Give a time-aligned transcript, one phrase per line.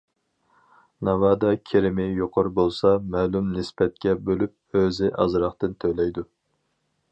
[1.09, 6.29] ناۋادا كىرىمى يۇقىرى بولسا، مەلۇم نىسبەتكە بۆلۈپ ئۆزى ئازراقتىن تۆلەيدۇ.